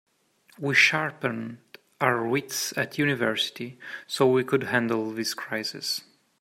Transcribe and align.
We 0.57 0.73
sharpened 0.73 1.59
our 1.99 2.27
wits 2.27 2.75
at 2.75 2.97
university 2.97 3.77
so 4.07 4.25
we 4.27 4.43
could 4.43 4.63
handle 4.63 5.11
this 5.11 5.35
crisis. 5.35 6.01